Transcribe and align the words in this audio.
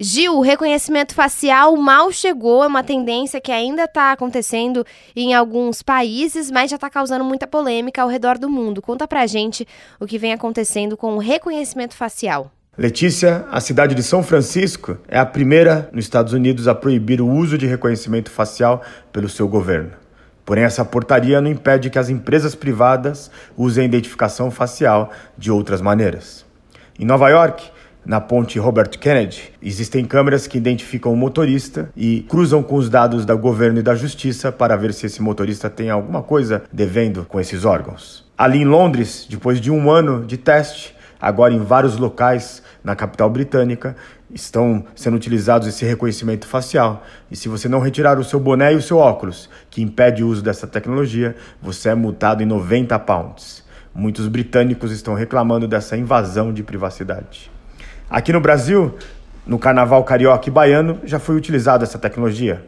Gil, 0.00 0.36
o 0.36 0.40
reconhecimento 0.40 1.14
facial 1.14 1.76
mal 1.76 2.10
chegou, 2.10 2.64
é 2.64 2.66
uma 2.66 2.82
tendência 2.82 3.40
que 3.40 3.52
ainda 3.52 3.84
está 3.84 4.10
acontecendo 4.10 4.84
em 5.14 5.32
alguns 5.34 5.82
países, 5.82 6.50
mas 6.50 6.68
já 6.68 6.74
está 6.74 6.90
causando 6.90 7.24
muita 7.24 7.46
polêmica 7.46 8.02
ao 8.02 8.08
redor 8.08 8.36
do 8.36 8.50
mundo. 8.50 8.82
Conta 8.82 9.06
pra 9.06 9.24
gente 9.24 9.64
o 10.00 10.04
que 10.04 10.18
vem 10.18 10.32
acontecendo 10.32 10.96
com 10.96 11.14
o 11.14 11.20
reconhecimento 11.20 11.94
facial. 11.94 12.50
Letícia, 12.76 13.46
a 13.52 13.60
cidade 13.60 13.94
de 13.94 14.02
São 14.02 14.20
Francisco 14.20 14.98
é 15.06 15.16
a 15.16 15.24
primeira 15.24 15.88
nos 15.92 16.06
Estados 16.06 16.32
Unidos 16.32 16.66
a 16.66 16.74
proibir 16.74 17.20
o 17.20 17.28
uso 17.28 17.56
de 17.56 17.66
reconhecimento 17.66 18.32
facial 18.32 18.82
pelo 19.12 19.28
seu 19.28 19.46
governo. 19.46 19.92
Porém, 20.44 20.64
essa 20.64 20.84
portaria 20.84 21.40
não 21.40 21.48
impede 21.48 21.88
que 21.88 22.00
as 22.00 22.08
empresas 22.08 22.56
privadas 22.56 23.30
usem 23.56 23.82
a 23.82 23.86
identificação 23.86 24.50
facial 24.50 25.12
de 25.38 25.52
outras 25.52 25.80
maneiras. 25.80 26.44
Em 26.98 27.04
Nova 27.04 27.28
York, 27.28 27.72
na 28.04 28.20
ponte 28.20 28.58
Robert 28.58 28.90
Kennedy, 28.98 29.52
existem 29.62 30.04
câmeras 30.04 30.46
que 30.46 30.58
identificam 30.58 31.12
o 31.12 31.16
motorista 31.16 31.90
e 31.96 32.20
cruzam 32.28 32.62
com 32.62 32.76
os 32.76 32.90
dados 32.90 33.24
do 33.24 33.38
governo 33.38 33.78
e 33.78 33.82
da 33.82 33.94
justiça 33.94 34.52
para 34.52 34.76
ver 34.76 34.92
se 34.92 35.06
esse 35.06 35.22
motorista 35.22 35.70
tem 35.70 35.90
alguma 35.90 36.22
coisa 36.22 36.62
devendo 36.72 37.24
com 37.24 37.40
esses 37.40 37.64
órgãos. 37.64 38.24
Ali 38.36 38.58
em 38.58 38.64
Londres, 38.64 39.26
depois 39.28 39.60
de 39.60 39.70
um 39.70 39.90
ano 39.90 40.24
de 40.24 40.36
teste, 40.36 40.94
agora 41.20 41.54
em 41.54 41.60
vários 41.60 41.96
locais 41.96 42.62
na 42.82 42.94
capital 42.94 43.30
britânica, 43.30 43.96
estão 44.34 44.84
sendo 44.94 45.16
utilizados 45.16 45.66
esse 45.68 45.84
reconhecimento 45.84 46.46
facial. 46.46 47.04
E 47.30 47.36
se 47.36 47.48
você 47.48 47.68
não 47.68 47.80
retirar 47.80 48.18
o 48.18 48.24
seu 48.24 48.38
boné 48.38 48.72
e 48.72 48.76
o 48.76 48.82
seu 48.82 48.98
óculos, 48.98 49.48
que 49.70 49.80
impede 49.80 50.22
o 50.22 50.28
uso 50.28 50.42
dessa 50.42 50.66
tecnologia, 50.66 51.34
você 51.62 51.88
é 51.88 51.94
multado 51.94 52.42
em 52.42 52.46
90 52.46 52.98
pounds. 52.98 53.64
Muitos 53.94 54.26
britânicos 54.26 54.90
estão 54.90 55.14
reclamando 55.14 55.68
dessa 55.68 55.96
invasão 55.96 56.52
de 56.52 56.62
privacidade. 56.62 57.50
Aqui 58.08 58.32
no 58.32 58.40
Brasil, 58.40 58.94
no 59.46 59.58
carnaval 59.58 60.04
carioca 60.04 60.48
e 60.48 60.52
baiano, 60.52 61.00
já 61.04 61.18
foi 61.18 61.36
utilizada 61.36 61.84
essa 61.84 61.98
tecnologia. 61.98 62.64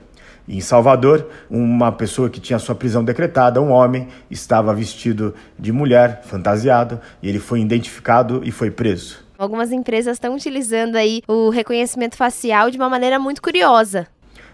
Em 0.48 0.60
Salvador, 0.60 1.28
uma 1.50 1.92
pessoa 1.92 2.30
que 2.30 2.40
tinha 2.40 2.58
sua 2.58 2.74
prisão 2.74 3.04
decretada, 3.04 3.60
um 3.60 3.70
homem, 3.70 4.08
estava 4.30 4.72
vestido 4.72 5.34
de 5.58 5.72
mulher, 5.72 6.22
fantasiado, 6.24 7.00
e 7.22 7.28
ele 7.28 7.38
foi 7.38 7.60
identificado 7.60 8.40
e 8.44 8.50
foi 8.50 8.70
preso. 8.70 9.24
Algumas 9.36 9.72
empresas 9.72 10.16
estão 10.16 10.34
utilizando 10.34 10.96
aí 10.96 11.20
o 11.28 11.50
reconhecimento 11.50 12.16
facial 12.16 12.70
de 12.70 12.78
uma 12.78 12.88
maneira 12.88 13.18
muito 13.18 13.42
curiosa. 13.42 14.06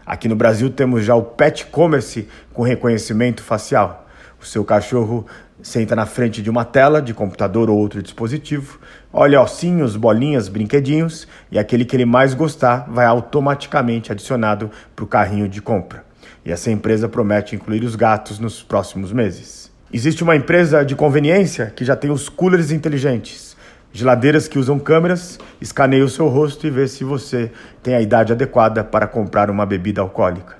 Aqui 0.05 0.27
no 0.27 0.34
Brasil 0.34 0.69
temos 0.69 1.05
já 1.05 1.15
o 1.15 1.23
pet 1.23 1.67
commerce 1.67 2.27
com 2.53 2.62
reconhecimento 2.62 3.43
facial. 3.43 4.02
O 4.43 4.45
seu 4.45 4.65
cachorro 4.65 5.25
senta 5.62 5.95
na 5.95 6.05
frente 6.05 6.43
de 6.43 6.51
uma 6.51 6.65
tela 6.65 7.01
de 7.01 7.15
computador 7.15 7.71
ou 7.71 7.79
outro 7.79 8.03
dispositivo, 8.03 8.81
olha 9.12 9.41
ossinhos, 9.41 9.95
bolinhas, 9.95 10.49
brinquedinhos 10.49 11.29
e 11.49 11.61
aquele 11.61 11.84
que 11.84 11.95
ele 11.95 12.05
mais 12.05 12.34
gostar 12.34 12.91
vai 12.91 13.07
automaticamente 13.07 14.11
adicionado 14.11 14.69
para 14.97 15.05
o 15.05 15.07
carrinho 15.07 15.49
de 15.49 15.62
compra. 15.62 16.05
E 16.45 16.51
essa 16.51 16.73
empresa 16.73 17.09
promete 17.09 17.55
incluir 17.55 17.84
os 17.84 17.95
gatos 17.95 18.41
nos 18.41 18.65
próximos 18.65 19.12
meses. 19.12 19.71
Existe 19.93 20.25
uma 20.25 20.34
empresa 20.34 20.84
de 20.84 20.97
conveniência 20.97 21.73
que 21.77 21.84
já 21.84 21.95
tem 21.95 22.11
os 22.11 22.29
coolers 22.29 22.73
inteligentes. 22.73 23.56
Geladeiras 23.93 24.49
que 24.49 24.59
usam 24.59 24.77
câmeras, 24.77 25.39
escaneiam 25.61 26.06
o 26.06 26.11
seu 26.11 26.27
rosto 26.27 26.67
e 26.67 26.71
vê 26.71 26.89
se 26.89 27.05
você 27.05 27.53
tem 27.81 27.95
a 27.95 28.01
idade 28.01 28.33
adequada 28.33 28.83
para 28.83 29.06
comprar 29.06 29.51
uma 29.51 29.65
bebida 29.65 30.01
alcoólica. 30.01 30.56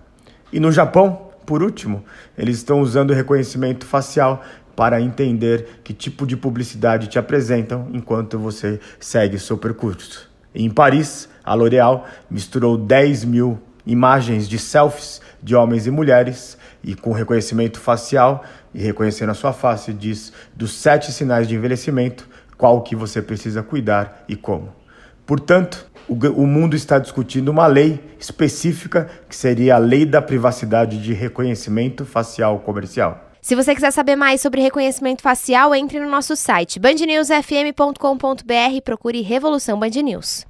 E 0.52 0.61
no 0.61 0.70
Japão, 0.70 1.31
por 1.44 1.62
último, 1.62 2.04
eles 2.36 2.56
estão 2.56 2.80
usando 2.80 3.12
reconhecimento 3.12 3.84
facial 3.86 4.42
para 4.74 5.00
entender 5.00 5.80
que 5.84 5.92
tipo 5.92 6.26
de 6.26 6.36
publicidade 6.36 7.08
te 7.08 7.18
apresentam 7.18 7.88
enquanto 7.92 8.38
você 8.38 8.80
segue 8.98 9.38
seu 9.38 9.58
percurso. 9.58 10.30
Em 10.54 10.70
Paris, 10.70 11.28
a 11.44 11.54
L'Oréal 11.54 12.06
misturou 12.30 12.76
10 12.76 13.24
mil 13.24 13.58
imagens 13.86 14.48
de 14.48 14.58
selfies 14.58 15.20
de 15.42 15.54
homens 15.56 15.86
e 15.86 15.90
mulheres 15.90 16.56
e 16.82 16.94
com 16.94 17.12
reconhecimento 17.12 17.80
facial 17.80 18.44
e 18.72 18.80
reconhecendo 18.80 19.30
a 19.30 19.34
sua 19.34 19.52
face 19.52 19.92
diz 19.92 20.33
dos 20.55 20.72
sete 20.72 21.11
sinais 21.12 21.48
de 21.48 21.55
envelhecimento 21.55 22.28
qual 22.56 22.83
que 22.83 22.94
você 22.94 23.20
precisa 23.20 23.62
cuidar 23.62 24.24
e 24.28 24.36
como. 24.36 24.72
Portanto, 25.27 25.86
o, 26.12 26.46
mundo 26.46 26.77
está 26.77 26.98
discutindo 26.98 27.48
uma 27.48 27.67
lei 27.67 28.00
específica 28.18 29.08
que 29.28 29.36
seria 29.36 29.77
a 29.77 29.78
lei 29.78 30.05
da 30.05 30.20
privacidade 30.23 31.02
de 31.02 31.12
reconhecimento 31.12 32.05
facial 32.05 32.61
comercial. 32.61 33.30
Se 33.40 33.56
você 33.56 33.74
quiser 33.74 33.90
saber 33.90 34.14
mais 34.14 34.40
sobre 34.40 34.61
reconhecimento 34.61 35.20
facial, 35.23 35.74
entre 35.74 35.98
no 35.98 36.08
nosso 36.08 36.36
site 36.36 36.78
bandnewsfm.com.br 36.78 38.74
e 38.74 38.80
procure 38.80 39.20
Revolução 39.20 39.80
Band 39.80 39.90
News. 40.02 40.46